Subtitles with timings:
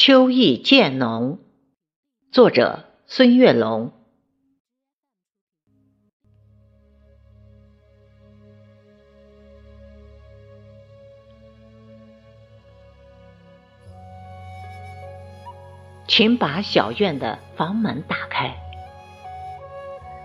[0.00, 1.40] 秋意渐浓，
[2.30, 3.90] 作者孙月龙。
[16.06, 18.54] 请把小院的房门打开，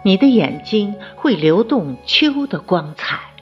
[0.05, 3.32] 你的眼睛会流动秋的光彩。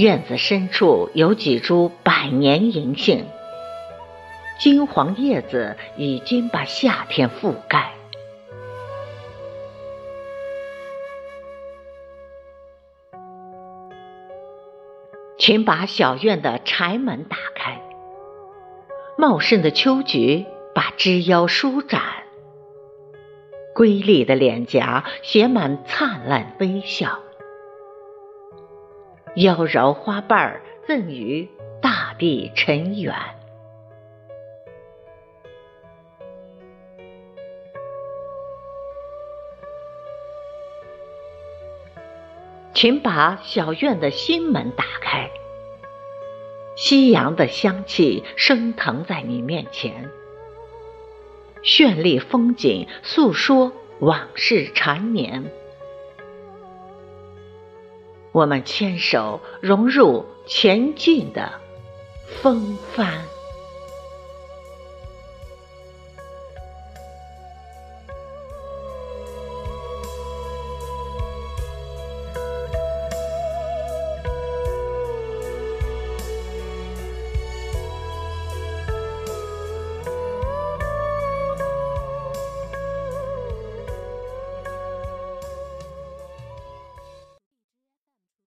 [0.00, 3.26] 院子深处有几株百年银杏，
[4.58, 7.92] 金黄叶子已经把夏天覆盖。
[15.36, 17.82] 请把小院的柴门打开，
[19.18, 22.00] 茂盛的秋菊把枝腰舒展，
[23.74, 27.18] 瑰丽的脸颊写满灿烂微笑。
[29.36, 31.48] 妖娆花瓣儿赠予
[31.80, 33.14] 大地尘缘，
[42.74, 45.30] 请把小院的心门打开。
[46.74, 50.10] 夕阳的香气升腾在你面前，
[51.62, 55.59] 绚丽风景诉说往事缠绵。
[58.32, 61.52] 我们牵手，融入前进的
[62.42, 63.39] 风帆。